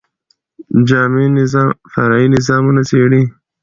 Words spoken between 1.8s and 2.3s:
فرعي